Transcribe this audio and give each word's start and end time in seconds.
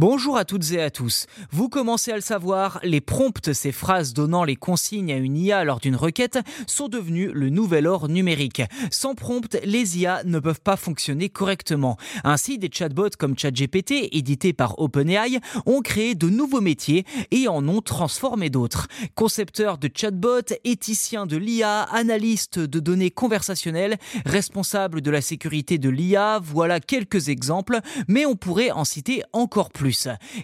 Bonjour 0.00 0.38
à 0.38 0.46
toutes 0.46 0.72
et 0.72 0.80
à 0.80 0.90
tous. 0.90 1.26
Vous 1.50 1.68
commencez 1.68 2.10
à 2.10 2.14
le 2.14 2.22
savoir, 2.22 2.80
les 2.82 3.02
prompts, 3.02 3.52
ces 3.52 3.70
phrases 3.70 4.14
donnant 4.14 4.44
les 4.44 4.56
consignes 4.56 5.12
à 5.12 5.18
une 5.18 5.36
IA 5.36 5.62
lors 5.62 5.78
d'une 5.78 5.94
requête, 5.94 6.38
sont 6.66 6.88
devenus 6.88 7.30
le 7.34 7.50
nouvel 7.50 7.86
or 7.86 8.08
numérique. 8.08 8.62
Sans 8.90 9.14
prompt, 9.14 9.58
les 9.62 9.98
IA 9.98 10.24
ne 10.24 10.38
peuvent 10.38 10.62
pas 10.62 10.78
fonctionner 10.78 11.28
correctement. 11.28 11.98
Ainsi, 12.24 12.56
des 12.56 12.70
chatbots 12.72 13.10
comme 13.18 13.36
ChatGPT, 13.36 14.08
édités 14.12 14.54
par 14.54 14.78
OpenAI, 14.78 15.38
ont 15.66 15.82
créé 15.82 16.14
de 16.14 16.30
nouveaux 16.30 16.62
métiers 16.62 17.04
et 17.30 17.46
en 17.46 17.68
ont 17.68 17.82
transformé 17.82 18.48
d'autres. 18.48 18.88
Concepteurs 19.14 19.76
de 19.76 19.90
chatbots, 19.94 20.54
éthiciens 20.64 21.26
de 21.26 21.36
l'IA, 21.36 21.82
analystes 21.82 22.58
de 22.58 22.80
données 22.80 23.10
conversationnelles, 23.10 23.98
responsables 24.24 25.02
de 25.02 25.10
la 25.10 25.20
sécurité 25.20 25.76
de 25.76 25.90
l'IA, 25.90 26.40
voilà 26.42 26.80
quelques 26.80 27.28
exemples, 27.28 27.80
mais 28.08 28.24
on 28.24 28.34
pourrait 28.34 28.70
en 28.70 28.86
citer 28.86 29.22
encore 29.34 29.68
plus 29.68 29.89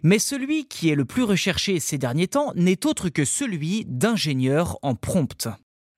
Mais 0.02 0.18
celui 0.18 0.66
qui 0.66 0.90
est 0.90 0.94
le 0.94 1.04
plus 1.04 1.22
recherché 1.22 1.80
ces 1.80 1.98
derniers 1.98 2.28
temps 2.28 2.52
n'est 2.54 2.86
autre 2.86 3.08
que 3.08 3.24
celui 3.24 3.84
d'ingénieur 3.86 4.78
en 4.82 4.94
prompt. 4.94 5.48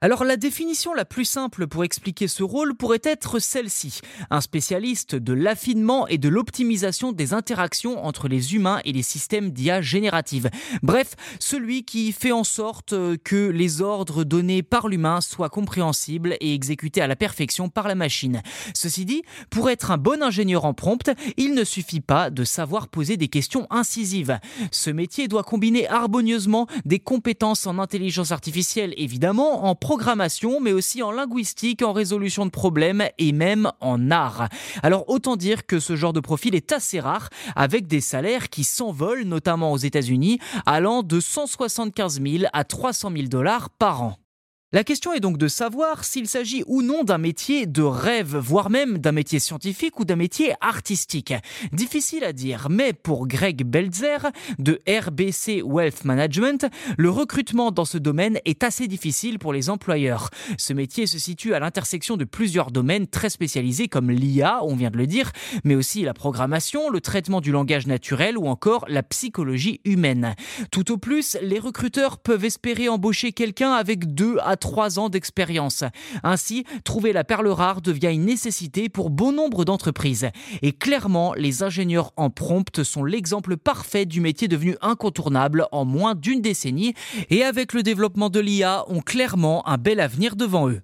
Alors 0.00 0.22
la 0.22 0.36
définition 0.36 0.94
la 0.94 1.04
plus 1.04 1.24
simple 1.24 1.66
pour 1.66 1.82
expliquer 1.82 2.28
ce 2.28 2.44
rôle 2.44 2.76
pourrait 2.76 3.00
être 3.02 3.40
celle-ci. 3.40 3.98
Un 4.30 4.40
spécialiste 4.40 5.16
de 5.16 5.32
l'affinement 5.32 6.06
et 6.06 6.18
de 6.18 6.28
l'optimisation 6.28 7.10
des 7.10 7.32
interactions 7.32 8.04
entre 8.06 8.28
les 8.28 8.54
humains 8.54 8.80
et 8.84 8.92
les 8.92 9.02
systèmes 9.02 9.50
d'IA 9.50 9.82
générative. 9.82 10.50
Bref, 10.84 11.16
celui 11.40 11.84
qui 11.84 12.12
fait 12.12 12.30
en 12.30 12.44
sorte 12.44 12.92
euh, 12.92 13.16
que 13.24 13.48
les 13.48 13.82
ordres 13.82 14.22
donnés 14.22 14.62
par 14.62 14.86
l'humain 14.86 15.20
soient 15.20 15.48
compréhensibles 15.48 16.36
et 16.40 16.54
exécutés 16.54 17.00
à 17.00 17.08
la 17.08 17.16
perfection 17.16 17.68
par 17.68 17.88
la 17.88 17.96
machine. 17.96 18.40
Ceci 18.74 19.04
dit, 19.04 19.24
pour 19.50 19.68
être 19.68 19.90
un 19.90 19.98
bon 19.98 20.22
ingénieur 20.22 20.64
en 20.64 20.74
prompt, 20.74 21.10
il 21.36 21.54
ne 21.54 21.64
suffit 21.64 22.00
pas 22.00 22.30
de 22.30 22.44
savoir 22.44 22.86
poser 22.86 23.16
des 23.16 23.26
questions 23.26 23.66
incisives. 23.70 24.38
Ce 24.70 24.90
métier 24.90 25.26
doit 25.26 25.42
combiner 25.42 25.88
harmonieusement 25.88 26.68
des 26.84 27.00
compétences 27.00 27.66
en 27.66 27.80
intelligence 27.80 28.30
artificielle 28.30 28.94
évidemment, 28.96 29.64
en 29.64 29.74
programmation, 29.88 30.60
mais 30.60 30.72
aussi 30.72 31.02
en 31.02 31.12
linguistique, 31.12 31.80
en 31.80 31.94
résolution 31.94 32.44
de 32.44 32.50
problèmes 32.50 33.04
et 33.16 33.32
même 33.32 33.72
en 33.80 34.10
art. 34.10 34.50
Alors 34.82 35.08
autant 35.08 35.34
dire 35.34 35.64
que 35.64 35.80
ce 35.80 35.96
genre 35.96 36.12
de 36.12 36.20
profil 36.20 36.54
est 36.54 36.72
assez 36.72 37.00
rare, 37.00 37.30
avec 37.56 37.86
des 37.86 38.02
salaires 38.02 38.50
qui 38.50 38.64
s'envolent, 38.64 39.22
notamment 39.22 39.72
aux 39.72 39.78
États-Unis, 39.78 40.40
allant 40.66 41.02
de 41.02 41.20
175 41.20 42.20
000 42.20 42.44
à 42.52 42.64
300 42.64 43.12
000 43.16 43.28
dollars 43.28 43.70
par 43.70 44.02
an. 44.02 44.27
La 44.70 44.84
question 44.84 45.14
est 45.14 45.20
donc 45.20 45.38
de 45.38 45.48
savoir 45.48 46.04
s'il 46.04 46.28
s'agit 46.28 46.62
ou 46.66 46.82
non 46.82 47.02
d'un 47.02 47.16
métier 47.16 47.64
de 47.64 47.80
rêve, 47.80 48.36
voire 48.36 48.68
même 48.68 48.98
d'un 48.98 49.12
métier 49.12 49.38
scientifique 49.38 49.98
ou 49.98 50.04
d'un 50.04 50.14
métier 50.14 50.52
artistique. 50.60 51.32
Difficile 51.72 52.22
à 52.22 52.34
dire, 52.34 52.66
mais 52.68 52.92
pour 52.92 53.26
Greg 53.26 53.64
Belzer 53.64 54.30
de 54.58 54.78
RBC 54.86 55.62
Wealth 55.62 56.04
Management, 56.04 56.66
le 56.98 57.08
recrutement 57.08 57.70
dans 57.70 57.86
ce 57.86 57.96
domaine 57.96 58.40
est 58.44 58.62
assez 58.62 58.88
difficile 58.88 59.38
pour 59.38 59.54
les 59.54 59.70
employeurs. 59.70 60.28
Ce 60.58 60.74
métier 60.74 61.06
se 61.06 61.18
situe 61.18 61.54
à 61.54 61.60
l'intersection 61.60 62.18
de 62.18 62.26
plusieurs 62.26 62.70
domaines 62.70 63.06
très 63.06 63.30
spécialisés 63.30 63.88
comme 63.88 64.10
l'IA, 64.10 64.58
on 64.64 64.76
vient 64.76 64.90
de 64.90 64.98
le 64.98 65.06
dire, 65.06 65.32
mais 65.64 65.76
aussi 65.76 66.02
la 66.02 66.12
programmation, 66.12 66.90
le 66.90 67.00
traitement 67.00 67.40
du 67.40 67.52
langage 67.52 67.86
naturel 67.86 68.36
ou 68.36 68.48
encore 68.48 68.84
la 68.86 69.02
psychologie 69.02 69.80
humaine. 69.86 70.34
Tout 70.70 70.92
au 70.92 70.98
plus, 70.98 71.38
les 71.40 71.58
recruteurs 71.58 72.18
peuvent 72.18 72.44
espérer 72.44 72.90
embaucher 72.90 73.32
quelqu'un 73.32 73.72
avec 73.72 74.14
deux 74.14 74.36
à 74.44 74.57
trois 74.58 74.98
ans 74.98 75.08
d'expérience. 75.08 75.84
Ainsi, 76.22 76.64
trouver 76.84 77.12
la 77.12 77.24
perle 77.24 77.48
rare 77.48 77.80
devient 77.80 78.10
une 78.12 78.26
nécessité 78.26 78.88
pour 78.88 79.10
bon 79.10 79.32
nombre 79.32 79.64
d'entreprises. 79.64 80.28
Et 80.62 80.72
clairement, 80.72 81.34
les 81.34 81.62
ingénieurs 81.62 82.12
en 82.16 82.30
prompt 82.30 82.82
sont 82.82 83.04
l'exemple 83.04 83.56
parfait 83.56 84.06
du 84.06 84.20
métier 84.20 84.48
devenu 84.48 84.76
incontournable 84.80 85.66
en 85.72 85.84
moins 85.84 86.14
d'une 86.14 86.42
décennie 86.42 86.94
et 87.30 87.44
avec 87.44 87.72
le 87.72 87.82
développement 87.82 88.30
de 88.30 88.40
l'IA 88.40 88.84
ont 88.88 89.00
clairement 89.00 89.66
un 89.68 89.78
bel 89.78 90.00
avenir 90.00 90.36
devant 90.36 90.68
eux. 90.68 90.82